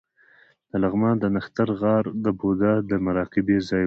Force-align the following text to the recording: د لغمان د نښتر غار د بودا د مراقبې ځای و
د 0.69 0.71
لغمان 0.83 1.15
د 1.19 1.25
نښتر 1.35 1.69
غار 1.79 2.05
د 2.23 2.25
بودا 2.39 2.73
د 2.89 2.91
مراقبې 3.05 3.57
ځای 3.69 3.79
و 3.79 3.79